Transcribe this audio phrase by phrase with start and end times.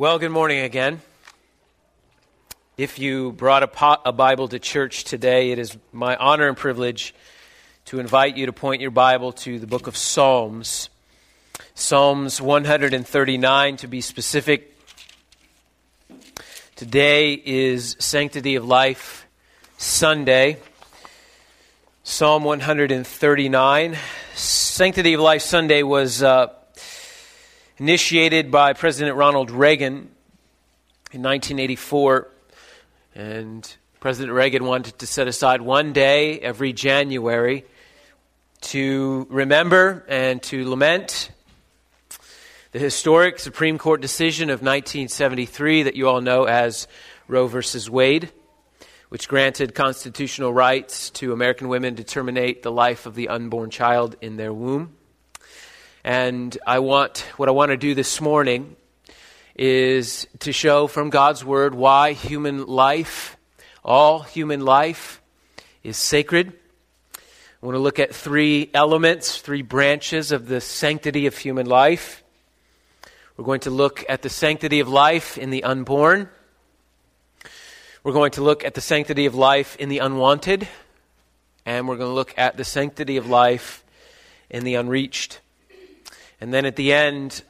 [0.00, 1.00] Well, good morning again.
[2.76, 6.56] If you brought a, po- a, Bible to church today, it is my honor and
[6.56, 7.16] privilege
[7.86, 10.88] to invite you to point your Bible to the book of Psalms.
[11.74, 14.78] Psalms 139, to be specific.
[16.76, 19.26] Today is Sanctity of Life
[19.78, 20.58] Sunday.
[22.04, 23.98] Psalm 139.
[24.36, 26.22] Sanctity of Life Sunday was.
[26.22, 26.54] Uh,
[27.78, 30.10] initiated by President Ronald Reagan
[31.12, 32.28] in 1984.
[33.14, 37.64] And President Reagan wanted to set aside one day every January
[38.60, 41.30] to remember and to lament
[42.72, 46.88] the historic Supreme Court decision of 1973 that you all know as
[47.28, 48.30] Roe versus Wade,
[49.08, 54.16] which granted constitutional rights to American women to terminate the life of the unborn child
[54.20, 54.97] in their womb.
[56.04, 58.76] And I want, what I want to do this morning
[59.56, 63.36] is to show from God's Word why human life,
[63.84, 65.20] all human life,
[65.82, 66.52] is sacred.
[67.14, 72.22] I want to look at three elements, three branches of the sanctity of human life.
[73.36, 76.28] We're going to look at the sanctity of life in the unborn.
[78.04, 80.68] We're going to look at the sanctity of life in the unwanted.
[81.66, 83.84] And we're going to look at the sanctity of life
[84.48, 85.40] in the unreached.
[86.40, 87.42] And then at the end,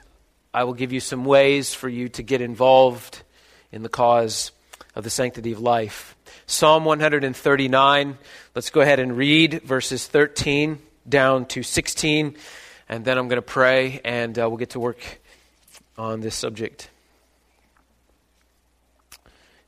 [0.53, 3.23] I will give you some ways for you to get involved
[3.71, 4.51] in the cause
[4.95, 6.17] of the sanctity of life.
[6.47, 8.19] Psalm 139,
[8.55, 12.37] let's go ahead and read verses 13 down to 16,
[12.89, 15.21] and then I'm going to pray and uh, we'll get to work
[15.97, 16.91] on this subject.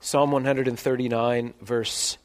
[0.01, 2.17] Psalm 139, verse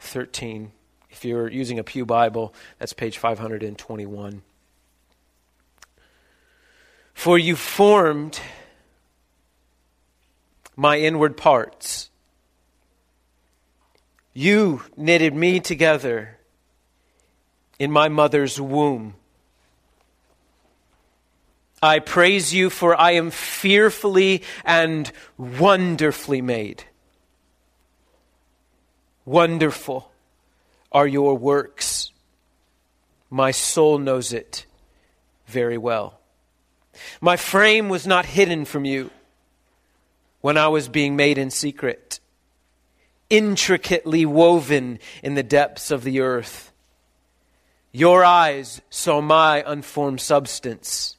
[0.00, 0.72] 13.
[1.10, 4.42] If you're using a Pew Bible, that's page 521.
[7.14, 8.38] For you formed
[10.76, 12.10] my inward parts.
[14.32, 16.38] You knitted me together
[17.78, 19.14] in my mother's womb.
[21.82, 26.84] I praise you, for I am fearfully and wonderfully made.
[29.24, 30.10] Wonderful
[30.90, 32.10] are your works.
[33.30, 34.66] My soul knows it
[35.46, 36.20] very well.
[37.20, 39.10] My frame was not hidden from you
[40.40, 42.20] when I was being made in secret,
[43.30, 46.72] intricately woven in the depths of the earth.
[47.92, 51.16] Your eyes saw my unformed substance.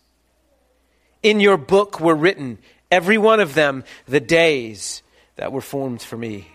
[1.23, 2.59] In your book were written,
[2.91, 5.01] every one of them, the days
[5.37, 6.49] that were formed for me,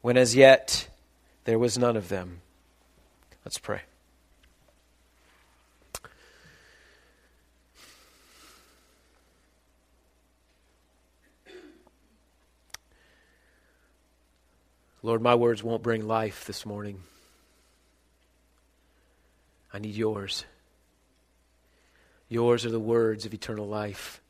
[0.00, 0.88] when as yet
[1.44, 2.40] there was none of them.
[3.44, 3.82] Let's pray.
[15.02, 17.02] Lord, my words won't bring life this morning.
[19.72, 20.44] I need yours.
[22.28, 24.20] Yours are the words of eternal life.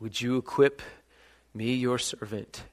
[0.00, 0.82] Would you equip
[1.54, 2.64] me, your servant,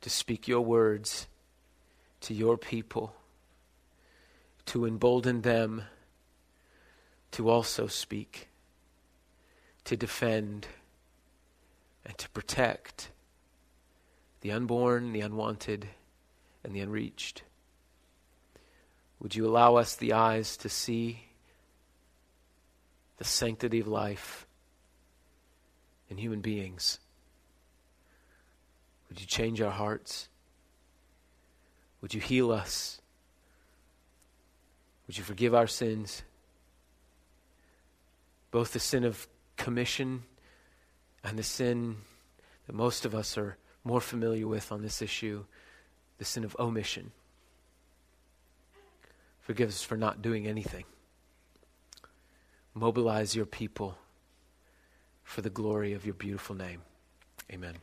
[0.00, 1.26] to speak your words
[2.22, 3.14] to your people,
[4.64, 5.82] to embolden them
[7.32, 8.48] to also speak,
[9.84, 10.66] to defend,
[12.06, 13.10] and to protect
[14.44, 15.88] the unborn, the unwanted,
[16.62, 17.42] and the unreached.
[19.18, 21.24] Would you allow us the eyes to see
[23.16, 24.46] the sanctity of life
[26.10, 26.98] in human beings?
[29.08, 30.28] Would you change our hearts?
[32.02, 33.00] Would you heal us?
[35.06, 36.22] Would you forgive our sins?
[38.50, 39.26] Both the sin of
[39.56, 40.24] commission
[41.24, 41.96] and the sin
[42.66, 45.44] that most of us are more familiar with on this issue
[46.18, 47.12] the sin of omission.
[49.40, 50.84] Forgive us for not doing anything.
[52.72, 53.98] Mobilize your people
[55.22, 56.82] for the glory of your beautiful name.
[57.52, 57.74] Amen.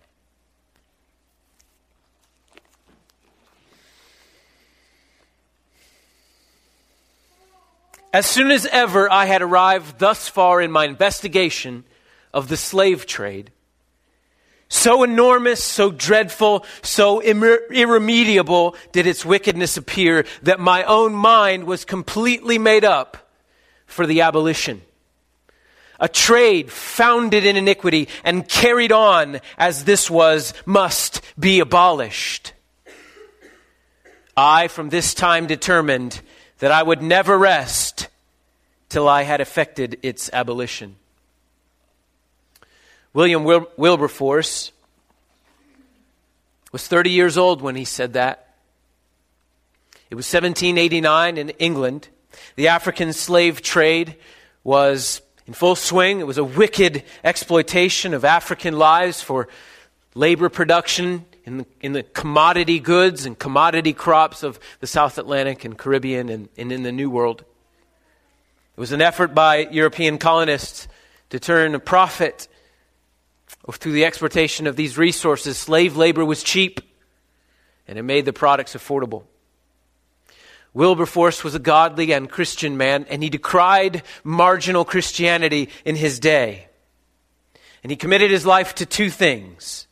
[8.13, 11.86] As soon as ever I had arrived thus far in my investigation
[12.33, 13.51] of the slave trade,
[14.71, 21.65] so enormous, so dreadful, so irre- irremediable did its wickedness appear that my own mind
[21.65, 23.29] was completely made up
[23.85, 24.81] for the abolition.
[26.00, 32.53] A trade founded in iniquity and carried on as this was must be abolished.
[34.38, 36.21] I from this time determined
[36.59, 38.07] that I would never rest
[38.88, 40.95] till I had effected its abolition.
[43.13, 44.72] William Wil- Wilberforce
[46.72, 48.56] was 30 years old when he said that.
[50.10, 52.08] It was 1789 in England.
[52.56, 54.16] The African slave trade
[54.63, 56.19] was in full swing.
[56.19, 59.50] It was a wicked exploitation of African lives for
[60.16, 65.66] labor production in the, in the commodity goods and commodity crops of the South Atlantic
[65.66, 67.42] and Caribbean and, and in the New World.
[67.42, 70.88] It was an effort by European colonists
[71.31, 72.48] to turn a profit
[73.69, 75.58] through the exportation of these resources.
[75.58, 76.81] Slave labor was cheap,
[77.88, 79.24] and it made the products affordable.
[80.74, 86.68] Wilberforce was a godly and Christian man, and he decried marginal Christianity in his day.
[87.84, 89.88] And he committed his life to two things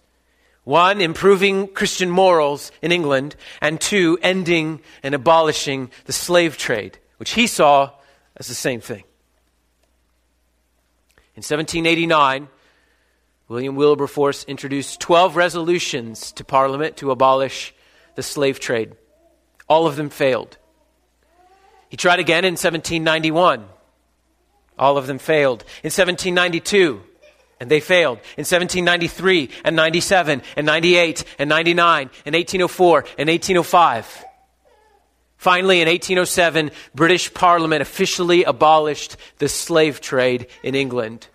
[0.64, 7.32] one, improving Christian morals in England, and two, ending and abolishing the slave trade, which
[7.32, 7.92] he saw
[8.38, 9.04] as the same thing.
[11.36, 12.50] In 1789,
[13.50, 17.74] William Wilberforce introduced 12 resolutions to Parliament to abolish
[18.14, 18.96] the slave trade.
[19.68, 20.58] All of them failed.
[21.90, 23.66] He tried again in 1791.
[24.78, 25.64] All of them failed.
[25.82, 27.02] In 1792,
[27.60, 28.20] and they failed.
[28.38, 34.26] In 1793, and 97, and 98, and 99, and 1804, and 1805.
[35.38, 41.28] Finally, in 1807, British Parliament officially abolished the slave trade in England.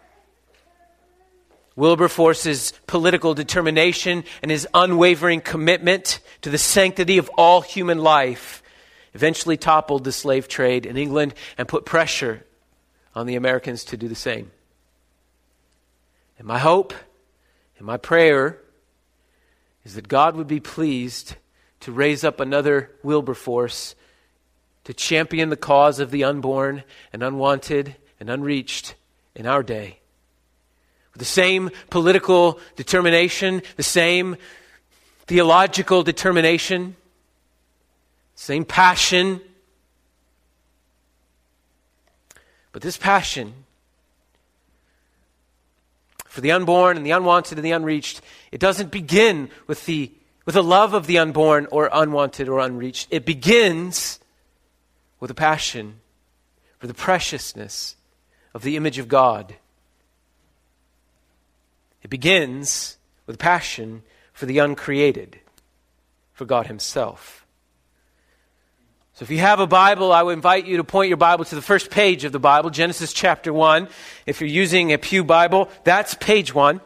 [1.76, 8.62] Wilberforce's political determination and his unwavering commitment to the sanctity of all human life
[9.12, 12.44] eventually toppled the slave trade in England and put pressure
[13.15, 14.50] on the Americans to do the same.
[16.38, 16.94] And my hope
[17.79, 18.59] and my prayer
[19.85, 21.37] is that God would be pleased
[21.81, 23.94] to raise up another Wilberforce
[24.85, 26.82] to champion the cause of the unborn
[27.12, 28.94] and unwanted and unreached
[29.35, 30.00] in our day.
[31.17, 34.37] The same political determination, the same
[35.27, 36.97] theological determination,
[38.35, 39.41] same passion.
[42.73, 43.55] But this passion
[46.27, 48.21] for the unborn and the unwanted and the unreached,
[48.51, 50.11] it doesn't begin with the
[50.45, 53.09] with a love of the unborn or unwanted or unreached.
[53.11, 54.21] It begins
[55.21, 56.01] with a passion
[56.79, 57.97] for the preciousness
[58.53, 59.55] of the image of God.
[62.05, 64.03] It begins with passion
[64.33, 65.41] for the uncreated,
[66.33, 67.45] for God Himself.
[69.15, 71.55] So if you have a Bible, I would invite you to point your Bible to
[71.55, 73.89] the first page of the Bible, Genesis chapter 1.
[74.27, 76.81] If you're using a Pew Bible, that's page 1.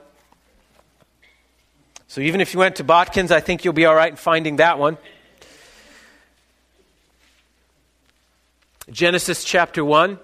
[2.07, 4.57] So even if you went to Botkins, I think you'll be all right in finding
[4.57, 4.99] that one.
[8.91, 10.19] Genesis chapter 1.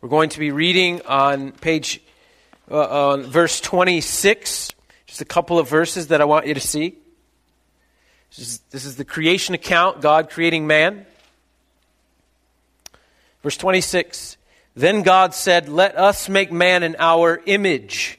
[0.00, 2.00] We're going to be reading on page,
[2.70, 4.72] uh, on verse 26.
[5.06, 6.96] Just a couple of verses that I want you to see.
[8.30, 11.04] This is, this is the creation account, God creating man.
[13.42, 14.36] Verse 26
[14.74, 18.18] Then God said, Let us make man in our image,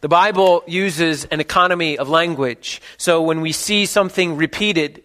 [0.00, 2.80] The Bible uses an economy of language.
[2.96, 5.02] So when we see something repeated,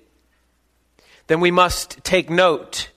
[1.28, 2.90] then we must take note.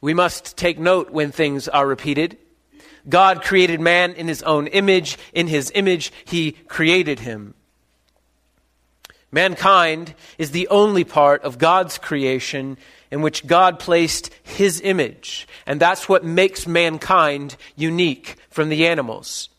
[0.00, 2.38] We must take note when things are repeated.
[3.08, 5.18] God created man in his own image.
[5.32, 7.54] In his image, he created him.
[9.32, 12.78] Mankind is the only part of God's creation
[13.10, 15.46] in which God placed his image.
[15.66, 19.49] And that's what makes mankind unique from the animals.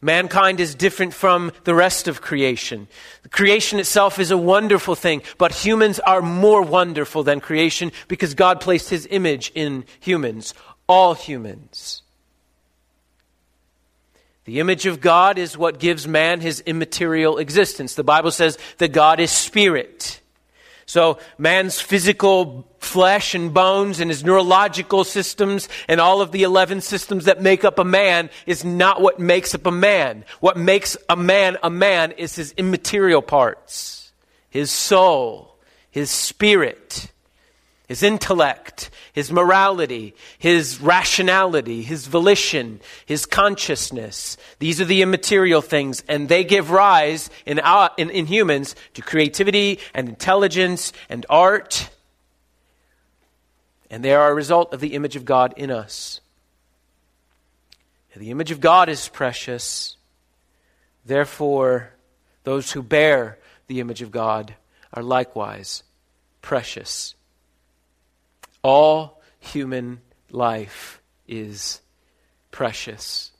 [0.00, 2.86] Mankind is different from the rest of creation.
[3.22, 8.34] The creation itself is a wonderful thing, but humans are more wonderful than creation because
[8.34, 10.52] God placed his image in humans,
[10.86, 12.02] all humans.
[14.44, 17.94] The image of God is what gives man his immaterial existence.
[17.94, 20.20] The Bible says that God is spirit.
[20.86, 26.80] So man's physical flesh and bones and his neurological systems and all of the 11
[26.80, 30.24] systems that make up a man is not what makes up a man.
[30.38, 34.12] What makes a man a man is his immaterial parts,
[34.48, 35.58] his soul,
[35.90, 37.10] his spirit.
[37.86, 44.36] His intellect, his morality, his rationality, his volition, his consciousness.
[44.58, 49.02] These are the immaterial things, and they give rise in, our, in, in humans to
[49.02, 51.90] creativity and intelligence and art.
[53.90, 56.20] And they are a result of the image of God in us.
[58.16, 59.96] The image of God is precious.
[61.04, 61.92] Therefore,
[62.44, 64.54] those who bear the image of God
[64.94, 65.82] are likewise
[66.40, 67.15] precious.
[68.66, 70.00] All human
[70.32, 71.80] life is
[72.50, 73.30] precious.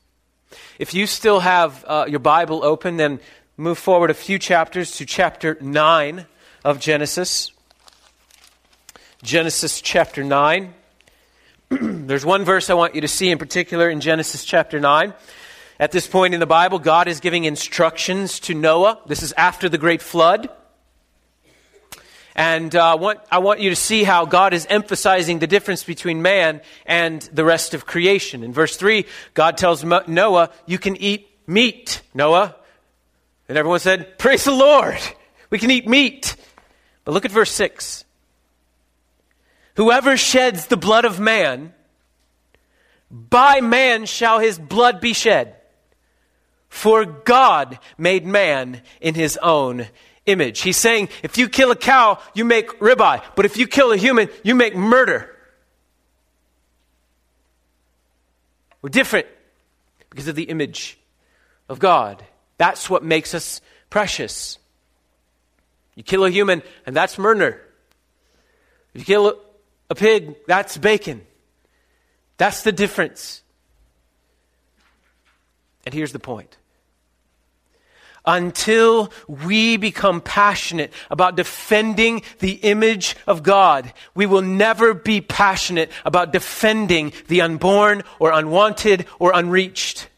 [0.78, 3.18] If you still have uh, your Bible open, then
[3.56, 6.26] move forward a few chapters to chapter 9
[6.64, 7.50] of Genesis.
[9.25, 10.73] Genesis chapter 9.
[11.71, 15.12] There's one verse I want you to see in particular in Genesis chapter 9.
[15.80, 19.00] At this point in the Bible, God is giving instructions to Noah.
[19.06, 20.50] This is after the great flood.
[22.37, 26.21] And uh, want, I want you to see how God is emphasizing the difference between
[26.21, 28.45] man and the rest of creation.
[28.45, 32.55] In verse 3, God tells Noah, You can eat meat, Noah.
[33.49, 34.99] And everyone said, Praise the Lord.
[35.49, 36.37] We can eat meat.
[37.05, 38.05] But look at verse 6.
[39.76, 41.73] Whoever sheds the blood of man,
[43.11, 45.55] by man shall his blood be shed.
[46.69, 49.87] For God made man in his own
[50.26, 50.61] image.
[50.61, 53.23] He's saying if you kill a cow, you make ribeye.
[53.35, 55.35] But if you kill a human, you make murder.
[58.83, 59.26] We're different
[60.11, 60.99] because of the image
[61.68, 62.25] of God.
[62.59, 64.59] That's what makes us precious.
[65.95, 67.62] You kill a human, and that's murder.
[68.95, 69.40] If you kill
[69.90, 71.26] a pig, that's bacon.
[72.37, 73.42] That's the difference.
[75.85, 76.56] And here's the point
[78.26, 85.90] until we become passionate about defending the image of God, we will never be passionate
[86.04, 90.09] about defending the unborn or unwanted or unreached.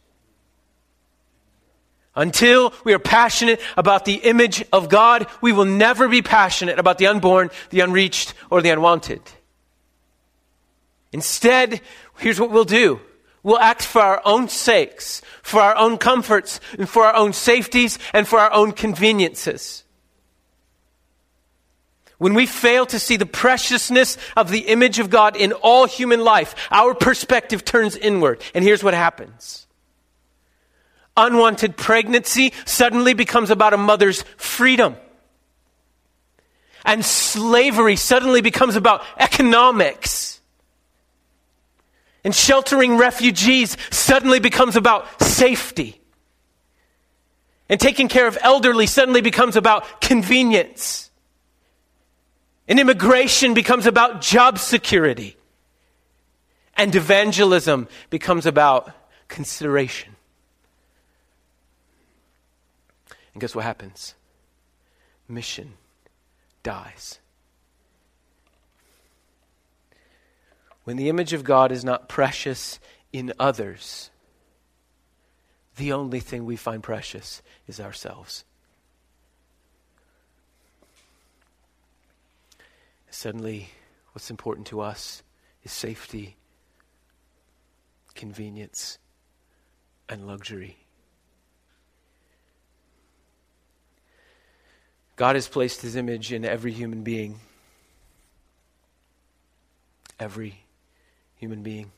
[2.17, 6.99] Until we are passionate about the image of God, we will never be passionate about
[6.99, 9.23] the unborn, the unreached, or the unwanted.
[11.13, 11.81] Instead,
[12.19, 13.01] here's what we'll do
[13.43, 17.99] We'll act for our own sakes, for our own comforts, and for our own safeties,
[18.13, 19.85] and for our own conveniences.
[22.19, 26.25] When we fail to see the preciousness of the image of God in all human
[26.25, 28.43] life, our perspective turns inward.
[28.55, 29.67] And here's what happens
[31.17, 34.97] unwanted pregnancy suddenly becomes about a mother's freedom.
[36.85, 40.38] And slavery suddenly becomes about economics.
[42.25, 46.01] And sheltering refugees suddenly becomes about safety.
[47.69, 51.11] And taking care of elderly suddenly becomes about convenience.
[52.67, 55.37] And immigration becomes about job security.
[56.77, 58.93] And evangelism becomes about
[59.29, 60.17] consideration.
[63.35, 64.15] And guess what happens?
[65.29, 65.75] Mission
[66.63, 67.19] dies.
[70.89, 72.81] When the image of God is not precious
[73.13, 74.09] in others,
[75.77, 78.47] the only thing we find precious is ourselves.
[83.11, 83.69] Suddenly,
[84.13, 85.23] what's important to us
[85.63, 86.39] is safety,
[88.15, 88.97] convenience,
[90.09, 90.79] and luxury.
[95.17, 97.41] God has placed his image in every human being.
[100.19, 100.63] Every
[101.39, 101.93] human being,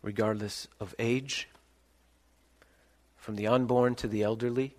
[0.00, 1.48] regardless of age,
[3.16, 4.74] from the unborn to the elderly,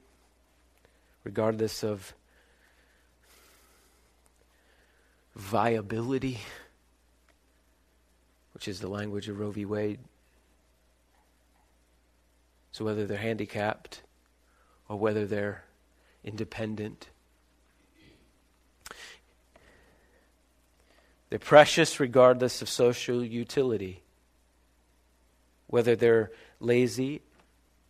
[1.23, 2.13] regardless of
[5.35, 6.39] viability,
[8.53, 9.65] which is the language of Roe v.
[9.65, 9.99] Wade.
[12.71, 14.01] So whether they're handicapped
[14.89, 15.63] or whether they're
[16.23, 17.09] independent
[21.33, 24.03] They're precious regardless of social utility,
[25.65, 27.23] whether they're lazy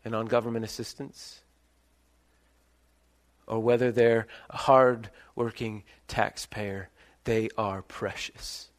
[0.05, 1.41] and on government assistance,
[3.45, 6.87] or whether they're a hard working taxpayer,
[7.25, 8.69] they are precious.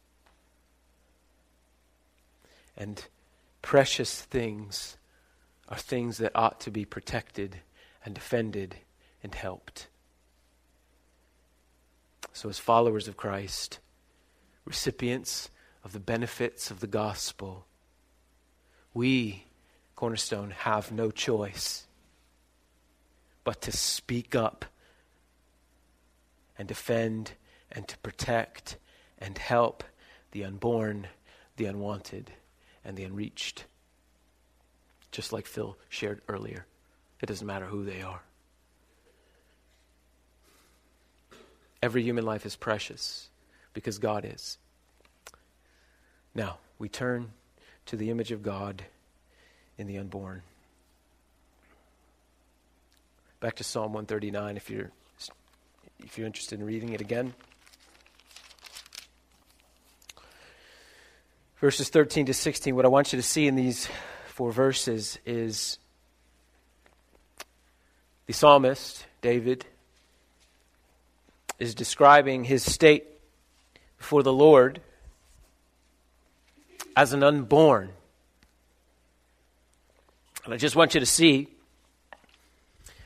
[2.75, 3.05] And
[3.61, 4.97] precious things
[5.69, 7.57] are things that ought to be protected
[8.03, 8.77] and defended
[9.21, 9.89] and helped.
[12.33, 13.77] So, as followers of Christ,
[14.65, 15.49] recipients
[15.83, 17.65] of the benefits of the gospel.
[18.93, 19.45] We,
[19.95, 21.85] Cornerstone, have no choice
[23.43, 24.65] but to speak up
[26.57, 27.33] and defend
[27.71, 28.77] and to protect
[29.19, 29.83] and help
[30.31, 31.07] the unborn,
[31.57, 32.31] the unwanted,
[32.83, 33.65] and the unreached.
[35.11, 36.65] Just like Phil shared earlier,
[37.21, 38.21] it doesn't matter who they are.
[41.81, 43.29] Every human life is precious
[43.75, 44.57] because God is.
[46.33, 47.31] Now, we turn
[47.85, 48.83] to the image of God
[49.77, 50.41] in the unborn.
[53.39, 54.89] Back to Psalm 139 if you're
[55.99, 57.33] if you're interested in reading it again.
[61.57, 63.87] Verses 13 to 16 what I want you to see in these
[64.27, 65.77] four verses is
[68.25, 69.65] the psalmist David
[71.59, 73.14] is describing his state
[74.05, 74.81] before the Lord
[76.95, 77.89] as an unborn.
[80.43, 81.47] And I just want you to see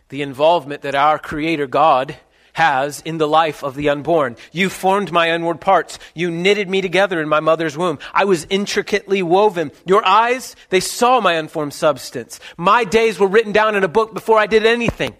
[0.09, 2.17] the involvement that our Creator God
[2.51, 4.35] has in the life of the unborn.
[4.51, 5.99] You formed my inward parts.
[6.13, 7.99] You knitted me together in my mother's womb.
[8.13, 9.71] I was intricately woven.
[9.85, 12.41] Your eyes, they saw my unformed substance.
[12.57, 15.15] My days were written down in a book before I did anything.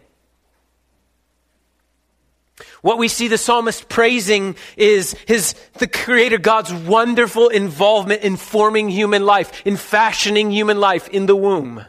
[2.81, 8.89] What we see the psalmist praising is his, the creator God's wonderful involvement in forming
[8.89, 11.85] human life, in fashioning human life in the womb.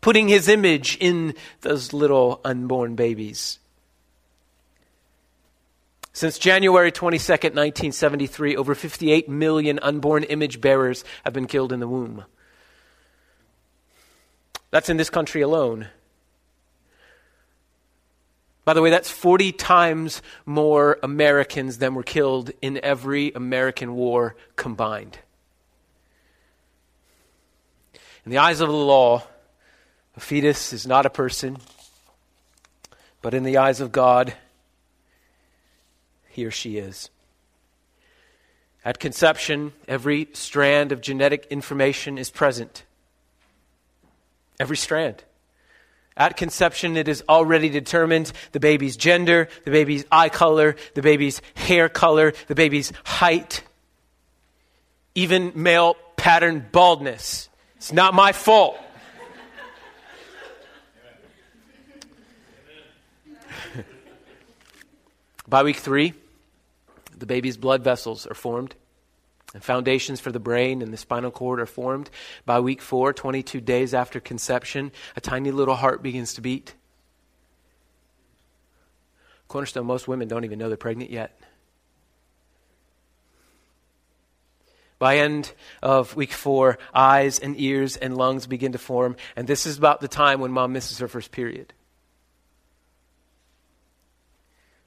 [0.00, 3.58] Putting his image in those little unborn babies.
[6.12, 11.88] Since January 22nd, 1973, over 58 million unborn image bearers have been killed in the
[11.88, 12.24] womb.
[14.70, 15.88] That's in this country alone.
[18.66, 24.34] By the way, that's 40 times more Americans than were killed in every American war
[24.56, 25.20] combined.
[28.24, 29.22] In the eyes of the law,
[30.16, 31.58] a fetus is not a person,
[33.22, 34.34] but in the eyes of God,
[36.30, 37.08] he or she is.
[38.84, 42.82] At conception, every strand of genetic information is present.
[44.58, 45.22] Every strand.
[46.16, 51.42] At conception, it is already determined the baby's gender, the baby's eye color, the baby's
[51.54, 53.62] hair color, the baby's height,
[55.14, 57.50] even male pattern baldness.
[57.76, 58.78] It's not my fault.
[65.46, 66.14] By week three,
[67.16, 68.74] the baby's blood vessels are formed.
[69.54, 72.10] And foundations for the brain and the spinal cord are formed.
[72.44, 76.74] By week four, 22 days after conception, a tiny little heart begins to beat.
[79.48, 81.40] Cornerstone, most women don't even know they're pregnant yet.
[84.98, 89.66] By end of week four, eyes and ears and lungs begin to form, and this
[89.66, 91.74] is about the time when mom misses her first period.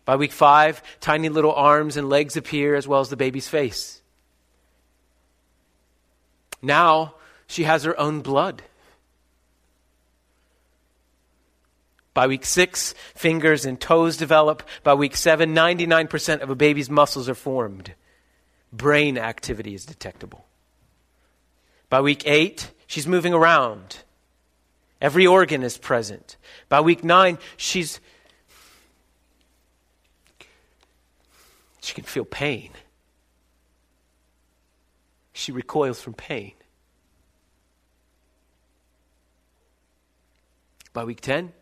[0.04, 3.99] By week five, tiny little arms and legs appear as well as the baby's face.
[6.62, 7.16] Now
[7.48, 8.64] she has her own blood.
[12.14, 14.64] By week six, fingers and toes develop.
[14.84, 17.94] By week seven, 99% of a baby's muscles are formed.
[18.74, 20.46] Brain activity is detectable.
[21.90, 24.00] By week eight, she's moving around.
[25.02, 26.36] Every organ is present.
[26.68, 28.00] By week nine, she's.
[31.82, 32.72] She can feel pain
[35.40, 36.52] she recoils from pain.
[40.92, 41.54] By week 10,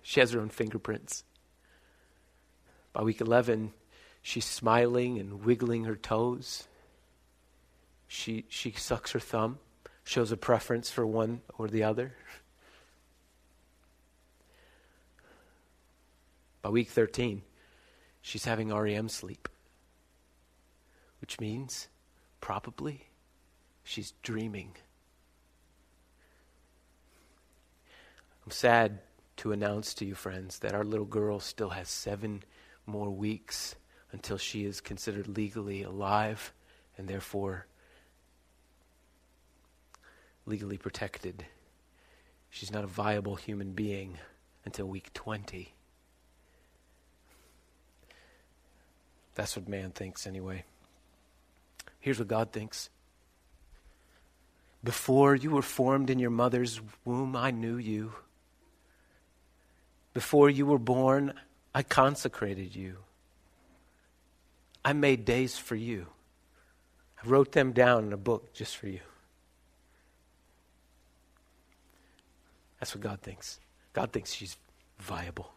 [0.00, 1.24] she has her own fingerprints.
[2.92, 3.72] By week 11,
[4.22, 6.68] she's smiling and wiggling her toes.
[8.06, 9.58] She, she sucks her thumb,
[10.04, 12.14] shows a preference for one or the other.
[16.62, 17.42] By week 13,
[18.22, 19.48] she's having REM sleep,
[21.20, 21.88] which means
[22.44, 23.06] Probably
[23.84, 24.72] she's dreaming.
[28.44, 28.98] I'm sad
[29.38, 32.42] to announce to you, friends, that our little girl still has seven
[32.84, 33.76] more weeks
[34.12, 36.52] until she is considered legally alive
[36.98, 37.66] and therefore
[40.44, 41.46] legally protected.
[42.50, 44.18] She's not a viable human being
[44.66, 45.72] until week 20.
[49.34, 50.64] That's what man thinks, anyway.
[52.04, 52.90] Here's what God thinks
[54.84, 58.12] Before you were formed in your mother's womb, I knew you.
[60.12, 61.32] Before you were born,
[61.74, 62.98] I consecrated you.
[64.84, 66.08] I made days for you.
[67.22, 69.00] I wrote them down in a book just for you.
[72.80, 73.60] That's what God thinks.
[73.94, 74.58] God thinks she's
[74.98, 75.54] viable.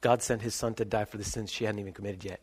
[0.00, 2.40] God sent his son to die for the sins she hadn't even committed yet.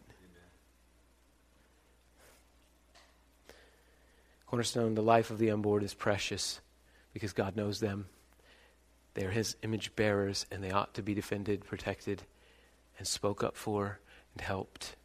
[4.49, 6.59] Cornerstone, the life of the unborn is precious
[7.13, 8.07] because God knows them.
[9.13, 12.23] They are His image bearers, and they ought to be defended, protected,
[12.97, 13.99] and spoke up for
[14.33, 14.95] and helped.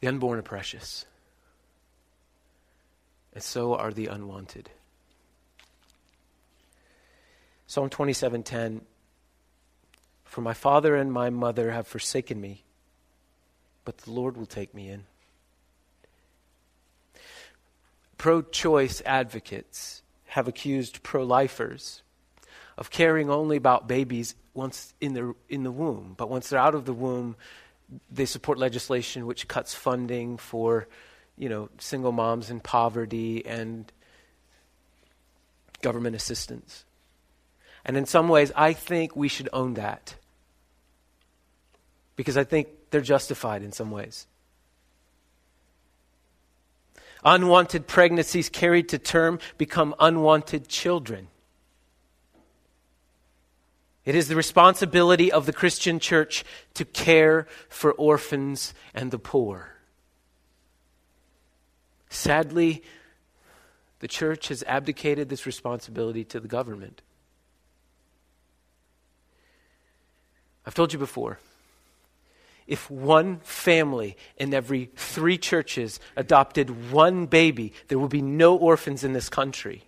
[0.00, 1.06] The unborn are precious,
[3.32, 4.70] and so are the unwanted.
[7.66, 8.82] Psalm 27:10
[10.22, 12.62] For my father and my mother have forsaken me,
[13.84, 15.06] but the Lord will take me in.
[18.22, 22.02] Pro-choice advocates have accused pro-lifers
[22.78, 26.76] of caring only about babies once in the in the womb, but once they're out
[26.76, 27.34] of the womb,
[28.12, 30.86] they support legislation which cuts funding for,
[31.36, 33.90] you know, single moms in poverty and
[35.80, 36.84] government assistance.
[37.84, 40.14] And in some ways, I think we should own that.
[42.14, 44.28] Because I think they're justified in some ways.
[47.24, 51.28] Unwanted pregnancies carried to term become unwanted children.
[54.04, 59.76] It is the responsibility of the Christian church to care for orphans and the poor.
[62.10, 62.82] Sadly,
[64.00, 67.00] the church has abdicated this responsibility to the government.
[70.66, 71.38] I've told you before.
[72.66, 79.04] If one family in every three churches adopted one baby, there would be no orphans
[79.04, 79.84] in this country.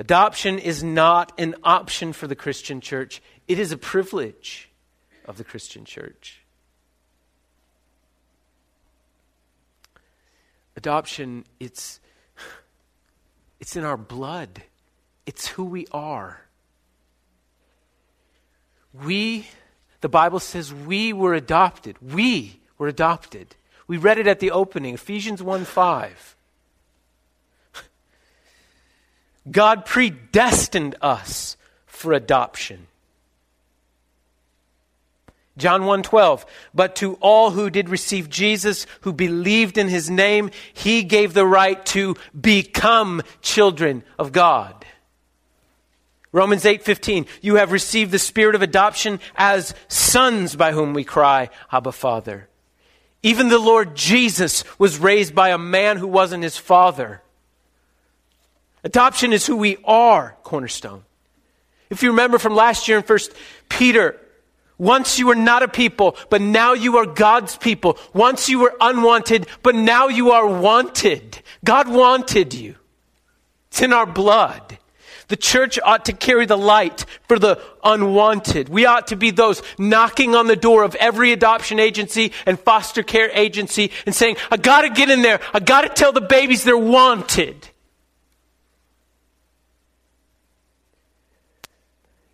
[0.00, 4.70] Adoption is not an option for the Christian church, it is a privilege
[5.26, 6.40] of the Christian church.
[10.74, 12.00] Adoption, it's,
[13.60, 14.62] it's in our blood,
[15.26, 16.46] it's who we are.
[18.92, 19.48] We,
[20.00, 21.96] the Bible says, we were adopted.
[22.00, 23.54] We were adopted.
[23.86, 26.36] We read it at the opening, Ephesians 1 5.
[29.50, 32.86] God predestined us for adoption.
[35.60, 41.04] John 1:12 But to all who did receive Jesus who believed in his name he
[41.04, 44.84] gave the right to become children of God.
[46.32, 51.50] Romans 8:15 You have received the spirit of adoption as sons by whom we cry
[51.72, 52.48] Abba Father.
[53.22, 57.22] Even the Lord Jesus was raised by a man who wasn't his father.
[58.82, 61.04] Adoption is who we are, Cornerstone.
[61.90, 63.18] If you remember from last year in 1
[63.68, 64.18] Peter,
[64.78, 67.98] once you were not a people, but now you are God's people.
[68.14, 71.42] Once you were unwanted, but now you are wanted.
[71.62, 72.76] God wanted you.
[73.68, 74.78] It's in our blood.
[75.30, 78.68] The church ought to carry the light for the unwanted.
[78.68, 83.04] We ought to be those knocking on the door of every adoption agency and foster
[83.04, 85.40] care agency and saying, I gotta get in there.
[85.54, 87.68] I gotta tell the babies they're wanted.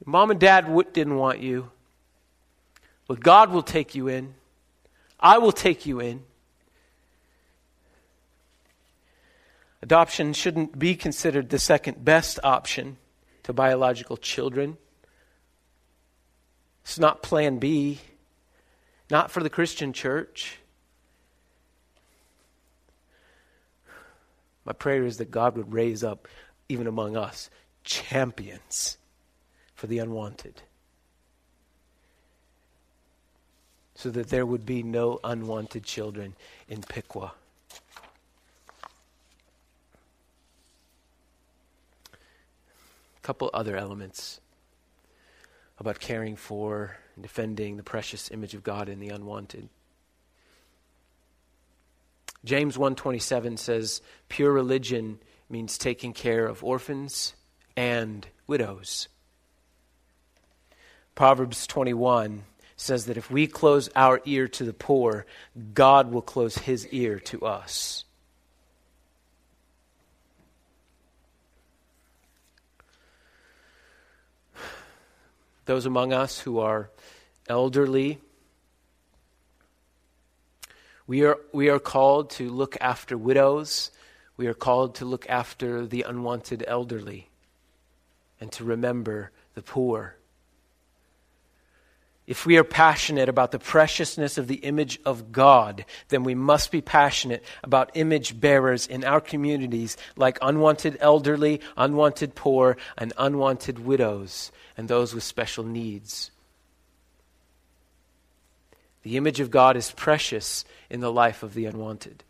[0.07, 1.71] Mom and dad didn't want you.
[3.09, 4.33] But God will take you in.
[5.21, 6.23] I will take you in.
[9.87, 12.97] Adoption shouldn't be considered the second best option
[13.45, 14.77] to biological children.
[16.83, 18.01] It's not plan B,
[19.13, 20.59] not for the Christian church.
[24.65, 26.27] My prayer is that God would raise up,
[26.69, 27.49] even among us,
[27.85, 28.99] champions
[29.77, 30.63] for the unwanted.
[33.95, 36.35] So that there would be no unwanted children
[36.69, 37.35] in Piqua.
[43.27, 44.41] Couple other elements
[45.79, 49.69] about caring for and defending the precious image of God in the unwanted.
[52.45, 55.19] James 1:27 says pure religion
[55.51, 57.35] means taking care of orphans
[57.77, 59.09] and widows.
[61.17, 62.45] Proverbs 21
[62.77, 65.27] says that if we close our ear to the poor,
[65.75, 68.06] God will close his ear to us.
[75.67, 76.91] Those among us who are
[77.49, 78.19] elderly,
[81.07, 83.93] we are, we are called to look after widows.
[84.37, 87.31] We are called to look after the unwanted elderly
[88.41, 90.16] and to remember the poor.
[92.27, 96.73] If we are passionate about the preciousness of the image of God, then we must
[96.73, 103.79] be passionate about image bearers in our communities like unwanted elderly, unwanted poor, and unwanted
[103.79, 106.33] widows, and those with special needs.
[109.05, 112.25] The image of God is precious in the life of the unwanted.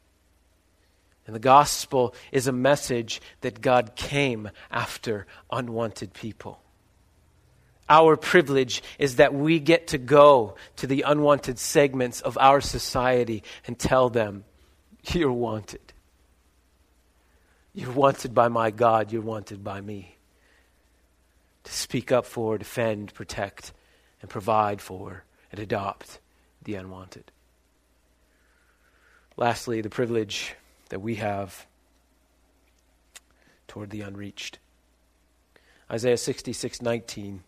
[1.26, 6.60] And the gospel is a message that God came after unwanted people.
[7.88, 13.42] Our privilege is that we get to go to the unwanted segments of our society
[13.66, 14.44] and tell them,
[15.12, 15.92] You're wanted.
[17.74, 20.16] You're wanted by my God, you're wanted by me.
[21.64, 23.72] To speak up for, defend, protect,
[24.22, 26.18] and provide for, and adopt
[26.62, 27.30] the unwanted.
[29.36, 30.54] Lastly, the privilege
[30.88, 31.66] that we have
[33.68, 34.58] toward the unreached.
[35.90, 37.42] Isaiah 66 19.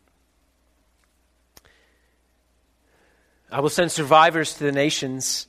[3.51, 5.47] I will send survivors to the nations,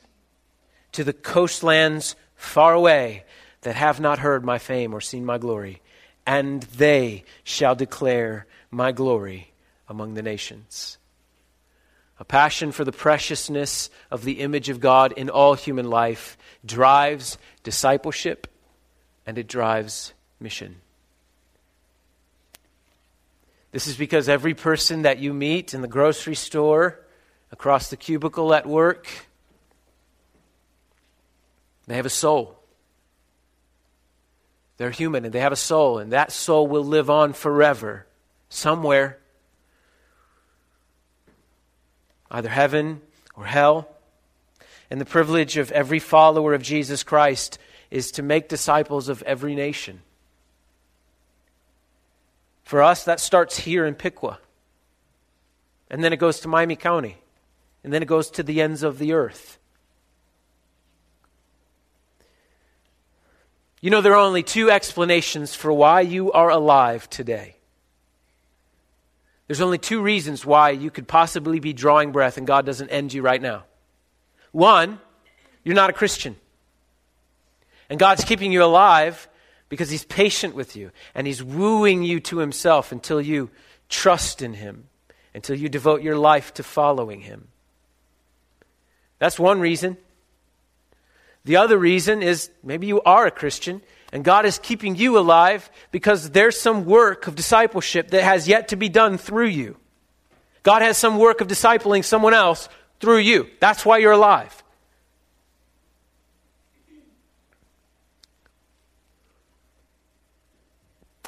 [0.93, 3.25] to the coastlands far away
[3.62, 5.81] that have not heard my fame or seen my glory,
[6.25, 9.51] and they shall declare my glory
[9.88, 10.97] among the nations.
[12.19, 17.38] A passion for the preciousness of the image of God in all human life drives
[17.63, 18.47] discipleship
[19.25, 20.77] and it drives mission.
[23.71, 26.99] This is because every person that you meet in the grocery store,
[27.51, 29.07] across the cubicle at work,
[31.88, 32.59] they have a soul.
[34.77, 38.05] They're human and they have a soul, and that soul will live on forever
[38.47, 39.19] somewhere.
[42.31, 43.01] Either heaven
[43.35, 43.89] or hell.
[44.89, 47.59] And the privilege of every follower of Jesus Christ
[47.91, 50.01] is to make disciples of every nation.
[52.63, 54.39] For us, that starts here in Piqua.
[55.89, 57.17] And then it goes to Miami County.
[57.84, 59.58] And then it goes to the ends of the earth.
[63.82, 67.56] You know, there are only two explanations for why you are alive today.
[69.48, 73.13] There's only two reasons why you could possibly be drawing breath and God doesn't end
[73.13, 73.63] you right now.
[74.52, 75.00] One,
[75.63, 76.36] you're not a Christian.
[77.89, 79.28] And God's keeping you alive
[79.70, 83.50] because He's patient with you and He's wooing you to Himself until you
[83.88, 84.88] trust in Him,
[85.34, 87.48] until you devote your life to following Him.
[89.19, 89.97] That's one reason.
[91.45, 95.69] The other reason is maybe you are a Christian and God is keeping you alive
[95.91, 99.77] because there's some work of discipleship that has yet to be done through you.
[100.63, 103.49] God has some work of discipling someone else through you.
[103.60, 104.63] That's why you're alive.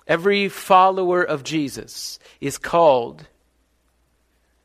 [0.08, 3.28] Every follower of Jesus is called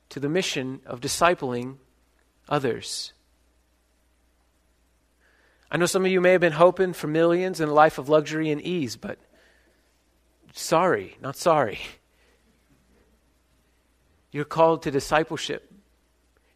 [0.08, 1.76] to the mission of discipling
[2.48, 3.12] others.
[5.70, 8.08] I know some of you may have been hoping for millions and a life of
[8.08, 9.18] luxury and ease, but
[10.52, 11.80] sorry, not sorry.
[14.30, 15.72] You're called to discipleship.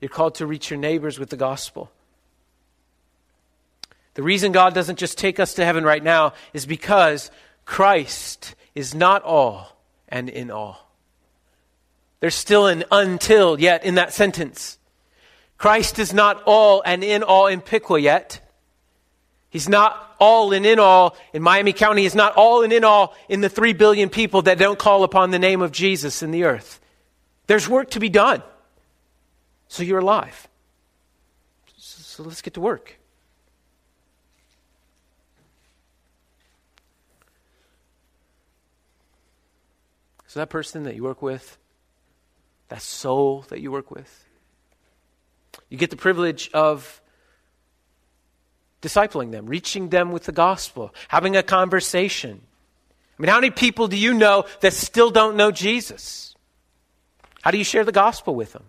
[0.01, 1.91] You're called to reach your neighbors with the gospel.
[4.15, 7.31] The reason God doesn't just take us to heaven right now is because
[7.65, 9.77] Christ is not all
[10.09, 10.91] and in all.
[12.21, 14.79] There's still an until yet in that sentence.
[15.57, 18.41] Christ is not all and in all in Piqua yet.
[19.51, 22.03] He's not all and in all in Miami County.
[22.03, 25.33] He's not all and in all in the three billion people that don't call upon
[25.33, 26.81] the name of Jesus in the earth.
[27.49, 28.43] There's work to be done.
[29.67, 30.49] So you're alive.
[31.77, 32.97] So let's get to work.
[40.29, 41.59] So that person that you work with,
[42.69, 44.25] that soul that you work with,
[45.69, 47.00] you get the privilege of
[48.83, 52.41] discipling them, reaching them with the gospel, having a conversation.
[53.19, 56.35] I mean, how many people do you know that still don't know Jesus?
[57.43, 58.65] How do you share the gospel with them?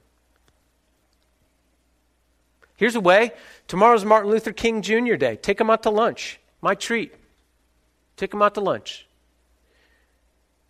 [2.76, 3.32] Here's a way.
[3.68, 5.16] Tomorrow's Martin Luther King Jr.
[5.16, 5.36] Day.
[5.36, 6.40] Take them out to lunch.
[6.62, 7.14] My treat.
[8.18, 9.08] Take them out to lunch.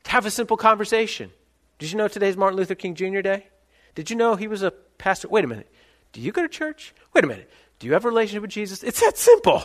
[0.08, 1.32] Have a simple conversation.
[1.80, 3.22] Did you know today's Martin Luther King Jr.
[3.22, 3.48] Day?
[3.96, 5.30] Did you know he was a pastor?
[5.30, 5.72] Wait a minute.
[6.12, 6.94] Do you go to church?
[7.14, 7.50] Wait a minute.
[7.82, 8.84] Do you have a relationship with Jesus?
[8.84, 9.63] It's that simple.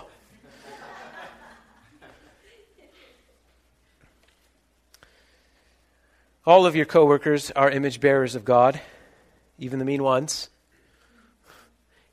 [6.46, 8.80] All of your coworkers are image bearers of God,
[9.58, 10.48] even the mean ones,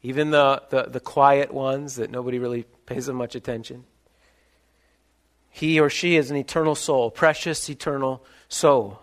[0.02, 3.86] even the, the, the quiet ones that nobody really pays them much attention.
[5.52, 9.00] He or she is an eternal soul, precious eternal soul.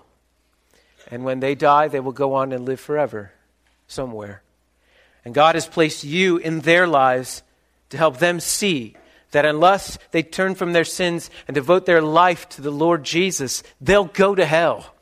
[1.10, 3.32] And when they die, they will go on and live forever
[3.86, 4.42] somewhere.
[5.24, 7.42] And God has placed you in their lives
[7.90, 8.96] to help them see
[9.32, 13.62] that unless they turn from their sins and devote their life to the Lord Jesus,
[13.80, 14.94] they'll go to hell.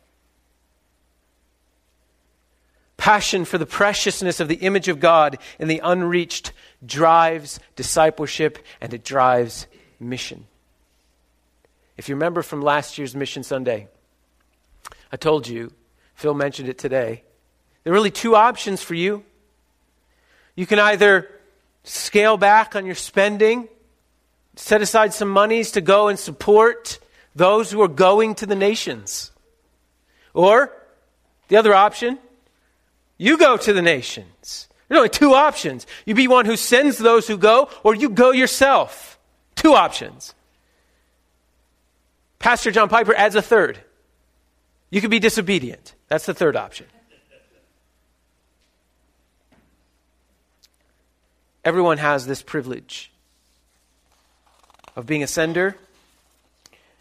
[2.97, 6.53] Passion for the preciousness of the image of God in the unreached
[6.85, 9.67] drives discipleship and it drives
[10.01, 10.47] mission.
[11.97, 13.89] If you remember from last year's Mission Sunday,
[15.11, 15.73] I told you,
[16.15, 17.23] Phil mentioned it today,
[17.83, 19.25] there are really two options for you.
[20.59, 21.31] You can either
[21.85, 23.69] scale back on your spending,
[24.57, 26.99] set aside some monies to go and support
[27.37, 29.31] those who are going to the nations.
[30.35, 30.73] Or
[31.47, 32.19] the other option,
[33.19, 34.69] you go to the nations.
[34.89, 35.87] There's only two options.
[36.05, 39.17] You be one who sends those who go, or you go yourself.
[39.55, 40.35] Two options.
[42.41, 43.79] Pastor John Piper adds a third.
[44.91, 45.95] You could be disobedient.
[46.09, 46.87] That's the third option.
[51.69, 53.13] Everyone has this privilege
[54.97, 55.77] of being a sender,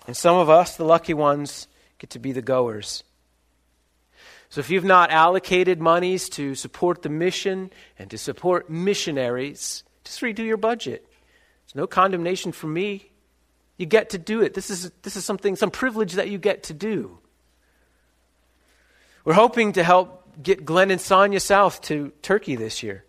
[0.05, 3.05] and some of us, the lucky ones, get to be the goers.
[4.49, 10.19] So if you've not allocated monies to support the mission and to support missionaries, just
[10.19, 11.07] redo your budget.
[11.65, 13.09] There's no condemnation for me.
[13.77, 14.53] You get to do it.
[14.53, 17.19] This is, this is something, some privilege that you get to do.
[19.23, 23.05] We're hoping to help get Glenn and Sonia south to Turkey this year.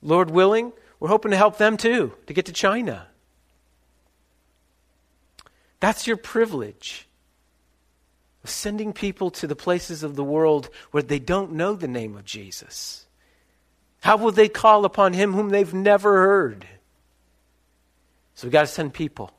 [0.00, 0.72] Lord willing,
[1.02, 3.08] we're hoping to help them too, to get to China.
[5.80, 7.08] That's your privilege
[8.44, 12.16] of sending people to the places of the world where they don't know the name
[12.16, 13.04] of Jesus.
[14.02, 16.68] How will they call upon him whom they've never heard?
[18.36, 19.32] So we've got to send people.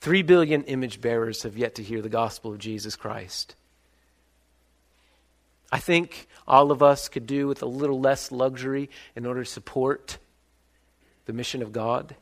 [0.00, 3.54] Three billion image bearers have yet to hear the gospel of Jesus Christ.
[5.70, 9.50] I think all of us could do with a little less luxury in order to
[9.50, 10.18] support
[11.26, 12.14] the mission of God.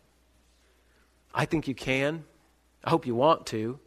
[1.34, 2.24] I think you can.
[2.82, 3.78] I hope you want to.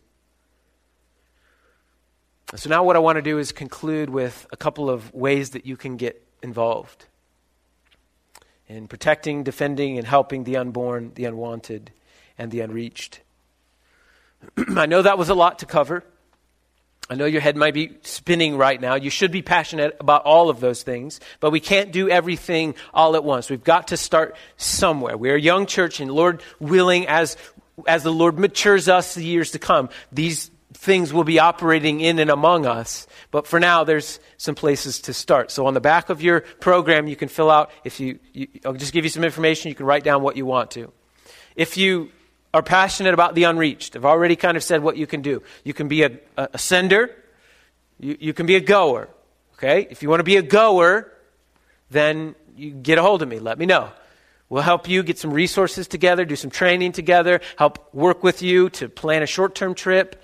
[2.55, 5.65] So, now what I want to do is conclude with a couple of ways that
[5.65, 7.05] you can get involved
[8.67, 11.91] in protecting, defending, and helping the unborn, the unwanted,
[12.37, 13.21] and the unreached.
[14.57, 16.03] I know that was a lot to cover.
[17.09, 18.95] I know your head might be spinning right now.
[18.95, 23.15] You should be passionate about all of those things, but we can't do everything all
[23.15, 23.49] at once.
[23.49, 25.17] We've got to start somewhere.
[25.17, 27.37] We're a young church, and Lord willing, as
[27.87, 32.19] as the Lord matures us the years to come, these things will be operating in
[32.19, 33.07] and among us.
[33.31, 35.51] But for now, there's some places to start.
[35.51, 38.73] So on the back of your program, you can fill out, if you, you I'll
[38.73, 40.91] just give you some information, you can write down what you want to.
[41.55, 42.11] If you
[42.53, 45.43] are passionate about the unreached, I've already kind of said what you can do.
[45.63, 47.15] You can be a, a sender,
[47.99, 49.09] you, you can be a goer.
[49.55, 49.87] Okay?
[49.89, 51.11] If you want to be a goer,
[51.89, 53.39] then you get a hold of me.
[53.39, 53.91] Let me know.
[54.49, 58.69] We'll help you get some resources together, do some training together, help work with you
[58.71, 60.23] to plan a short term trip.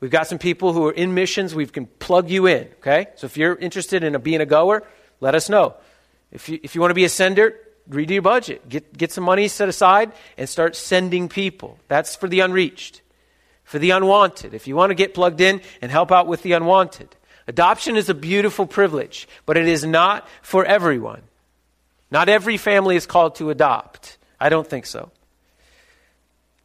[0.00, 1.54] We've got some people who are in missions.
[1.54, 3.08] We can plug you in, okay?
[3.14, 4.82] So if you're interested in a, being a goer,
[5.20, 5.74] let us know.
[6.32, 7.56] If you, if you want to be a sender,
[7.88, 8.68] redo your budget.
[8.68, 11.78] Get, get some money set aside and start sending people.
[11.88, 13.02] That's for the unreached,
[13.64, 14.54] for the unwanted.
[14.54, 17.14] If you want to get plugged in and help out with the unwanted.
[17.46, 21.22] Adoption is a beautiful privilege, but it is not for everyone.
[22.10, 24.18] Not every family is called to adopt.
[24.40, 25.10] I don't think so.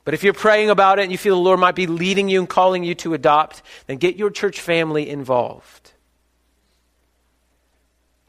[0.05, 2.39] But if you're praying about it and you feel the Lord might be leading you
[2.39, 5.91] and calling you to adopt, then get your church family involved.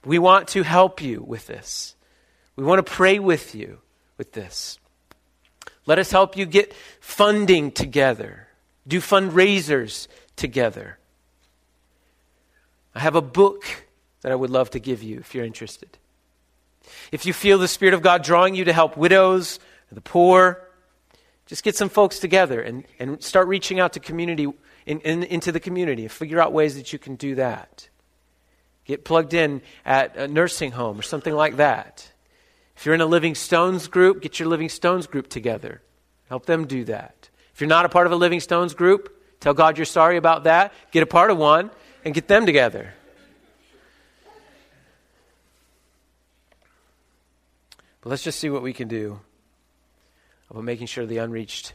[0.05, 1.95] We want to help you with this.
[2.57, 3.79] We want to pray with you
[4.19, 4.79] with this.
[5.87, 8.49] Let us help you get funding together,
[8.87, 10.99] do fundraisers together.
[12.95, 13.65] I have a book
[14.23, 15.99] that I would love to give you if you're interested.
[17.13, 19.59] If you feel the Spirit of God drawing you to help widows,
[19.91, 20.63] the poor,
[21.47, 24.47] just get some folks together and, and start reaching out to community
[24.87, 27.89] in, in, into the community and figure out ways that you can do that.
[28.85, 32.10] Get plugged in at a nursing home or something like that.
[32.81, 35.83] If you're in a Living Stones group, get your Living Stones group together.
[36.31, 37.29] Help them do that.
[37.53, 40.45] If you're not a part of a Living Stones group, tell God you're sorry about
[40.45, 40.73] that.
[40.91, 41.71] Get a part of one
[42.07, 42.95] and get them together.
[48.01, 49.21] But let's just see what we can do
[50.49, 51.75] about making sure the unreached,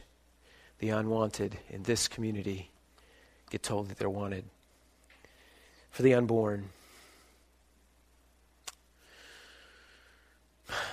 [0.80, 2.72] the unwanted in this community
[3.50, 4.44] get told that they're wanted.
[5.90, 6.70] For the unborn.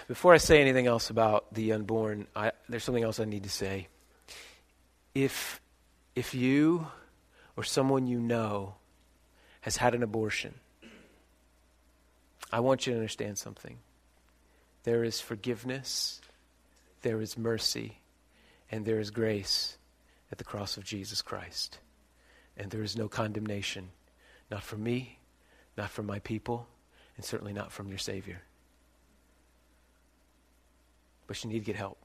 [0.07, 3.49] Before I say anything else about the unborn, I, there's something else I need to
[3.49, 3.87] say.
[5.15, 5.61] If,
[6.15, 6.87] if you
[7.55, 8.75] or someone you know
[9.61, 10.53] has had an abortion,
[12.51, 13.77] I want you to understand something.
[14.83, 16.21] There is forgiveness,
[17.01, 17.99] there is mercy,
[18.69, 19.77] and there is grace
[20.31, 21.79] at the cross of Jesus Christ.
[22.57, 23.89] And there is no condemnation,
[24.51, 25.17] not for me,
[25.77, 26.67] not from my people,
[27.15, 28.41] and certainly not from your Savior.
[31.27, 31.97] But you need to get help.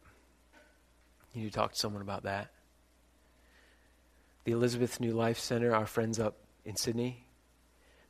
[1.35, 2.51] You need to talk to someone about that.
[4.45, 7.25] The Elizabeth New Life Center, our friends up in Sidney,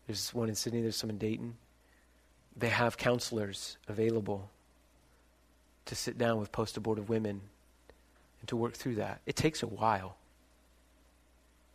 [0.06, 1.56] there's one in Sidney, there's some in Dayton.
[2.56, 4.50] They have counselors available
[5.84, 7.40] to sit down with post abortive women
[8.40, 9.20] and to work through that.
[9.26, 10.16] It takes a while.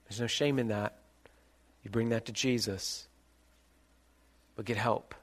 [0.08, 0.98] There's no shame in that.
[1.84, 3.08] You bring that to Jesus,
[4.56, 5.14] but get help.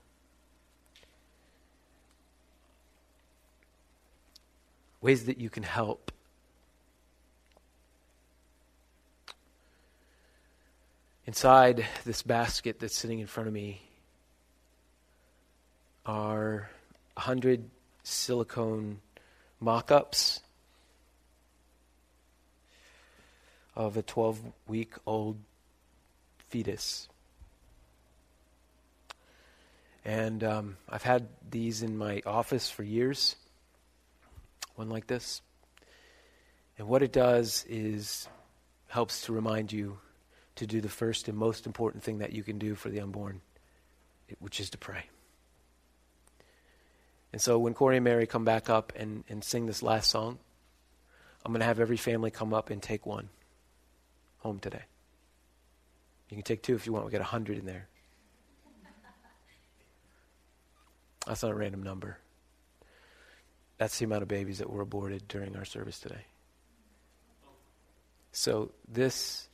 [5.00, 6.12] Ways that you can help.
[11.26, 13.82] Inside this basket that's sitting in front of me
[16.04, 16.70] are
[17.16, 17.70] a hundred
[18.02, 19.00] silicone
[19.60, 20.40] mock ups
[23.76, 25.36] of a 12 week old
[26.48, 27.08] fetus.
[30.04, 33.36] And um, I've had these in my office for years,
[34.80, 35.42] one like this.
[36.78, 38.26] And what it does is
[38.88, 39.98] helps to remind you
[40.56, 43.42] to do the first and most important thing that you can do for the unborn,
[44.38, 45.04] which is to pray.
[47.30, 50.38] And so when Corey and Mary come back up and, and sing this last song,
[51.44, 53.28] I'm going to have every family come up and take one
[54.38, 54.84] home today.
[56.30, 57.04] You can take two if you want.
[57.04, 57.86] We got a hundred in there.
[61.26, 62.16] That's not a random number.
[63.80, 66.26] That's the amount of babies that were aborted during our service today.
[68.30, 69.48] So this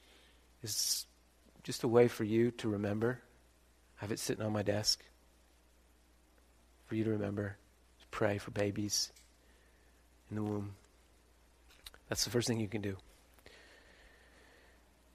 [0.64, 1.06] is
[1.62, 3.20] just a way for you to remember.
[3.96, 5.00] I have it sitting on my desk
[6.86, 7.56] for you to remember.
[8.00, 9.12] To pray for babies
[10.28, 10.74] in the womb.
[12.08, 12.96] That's the first thing you can do.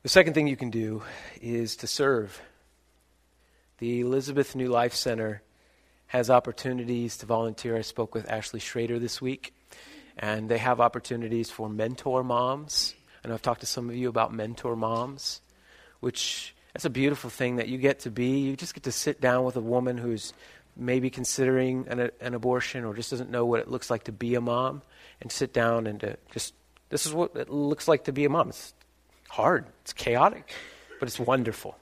[0.03, 1.03] The second thing you can do
[1.41, 2.41] is to serve.
[3.79, 5.41] The Elizabeth New Life Center
[6.11, 7.77] has opportunities to volunteer.
[7.77, 9.53] I spoke with Ashley Schrader this week,
[10.17, 12.93] and they have opportunities for mentor moms.
[13.23, 15.39] And I've talked to some of you about mentor moms,
[16.01, 18.39] which that's a beautiful thing that you get to be.
[18.39, 20.33] You just get to sit down with a woman who's
[20.75, 24.35] maybe considering an, an abortion or just doesn't know what it looks like to be
[24.35, 24.81] a mom,
[25.21, 26.53] and sit down and to just
[26.89, 28.49] this is what it looks like to be a mom.
[28.49, 28.73] It's
[29.29, 30.53] hard, it's chaotic,
[30.99, 31.77] but it's wonderful.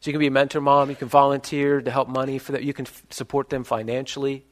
[0.00, 2.62] So you can be a mentor mom, you can volunteer to help money for that,
[2.62, 4.44] you can f- support them financially.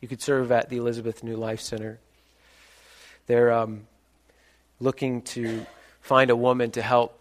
[0.00, 1.98] You could serve at the Elizabeth New Life Center.
[3.26, 3.88] They're um,
[4.78, 5.66] looking to
[6.00, 7.20] find a woman to help,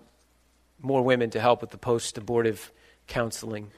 [0.80, 2.72] more women to help with the post abortive
[3.08, 3.72] counseling.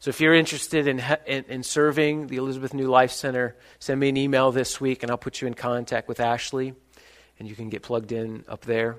[0.00, 4.08] So if you're interested in, in, in, serving the Elizabeth New Life Center, send me
[4.08, 6.72] an email this week and I'll put you in contact with Ashley
[7.38, 8.96] and you can get plugged in up there.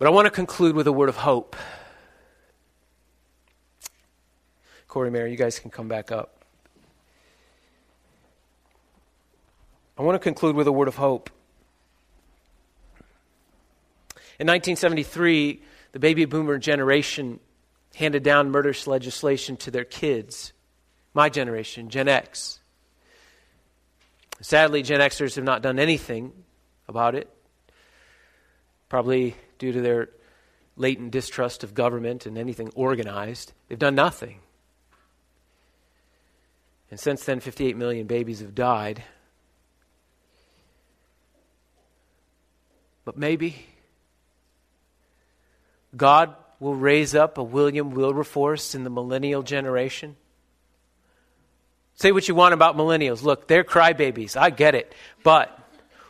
[0.00, 1.54] But I want to conclude with a word of hope.
[4.88, 6.42] Corey, Mary, you guys can come back up.
[9.98, 11.28] I want to conclude with a word of hope.
[14.38, 15.60] In 1973,
[15.92, 17.38] the baby boomer generation
[17.94, 20.54] handed down murderous legislation to their kids.
[21.12, 22.58] My generation, Gen X.
[24.40, 26.32] Sadly, Gen Xers have not done anything
[26.88, 27.28] about it,
[28.88, 30.08] probably due to their
[30.76, 33.52] latent distrust of government and anything organized.
[33.68, 34.40] They've done nothing.
[36.90, 39.04] And since then, 58 million babies have died.
[43.04, 43.64] But maybe
[45.96, 50.16] God will raise up a William Wilberforce in the millennial generation
[52.00, 53.22] Say what you want about millennials.
[53.22, 54.34] Look, they're crybabies.
[54.34, 54.94] I get it.
[55.22, 55.56] But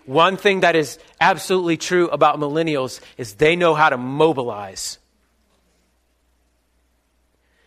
[0.06, 4.98] one thing that is absolutely true about millennials is they know how to mobilize.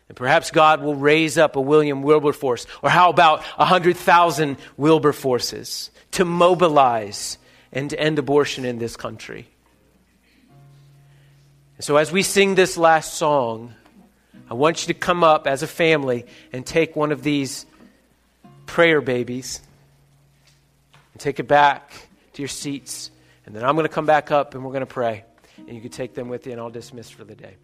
[0.09, 6.25] And perhaps God will raise up a William Wilberforce, or how about 100,000 Wilberforces to
[6.25, 7.37] mobilize
[7.71, 9.47] and to end abortion in this country.
[11.77, 13.73] And so, as we sing this last song,
[14.49, 17.65] I want you to come up as a family and take one of these
[18.67, 19.61] prayer babies
[21.13, 21.91] and take it back
[22.33, 23.11] to your seats.
[23.45, 25.25] And then I'm going to come back up and we're going to pray.
[25.57, 27.57] And you can take them with you, and I'll dismiss for the day.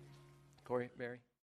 [0.63, 1.19] Corey, Mary.